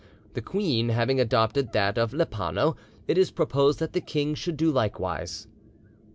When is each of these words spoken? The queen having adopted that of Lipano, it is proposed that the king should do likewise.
The 0.33 0.41
queen 0.41 0.89
having 0.89 1.19
adopted 1.19 1.73
that 1.73 1.99
of 1.99 2.11
Lipano, 2.11 2.75
it 3.07 3.19
is 3.19 3.29
proposed 3.29 3.77
that 3.77 3.93
the 3.93 4.01
king 4.01 4.33
should 4.33 4.57
do 4.57 4.71
likewise. 4.71 5.45